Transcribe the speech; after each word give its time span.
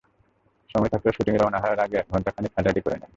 সময় 0.69 0.89
থাকলে 0.89 1.09
শুটিংয়ে 1.11 1.41
রওনা 1.41 1.59
হওয়ার 1.59 1.79
আগে 1.79 1.99
ঘণ্টা 2.11 2.29
খানেক 2.31 2.51
হাঁটাহাঁটি 2.55 2.81
করে 2.81 2.85
করে 2.85 2.95
নেন। 2.95 3.09